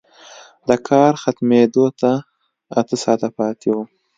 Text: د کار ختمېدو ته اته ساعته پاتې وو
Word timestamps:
د 0.67 0.69
کار 0.89 1.13
ختمېدو 1.23 1.85
ته 1.99 2.11
اته 2.79 2.95
ساعته 3.03 3.29
پاتې 3.37 3.69
وو 3.73 3.83